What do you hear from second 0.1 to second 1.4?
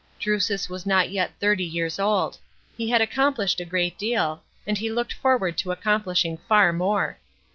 Drusus was not yet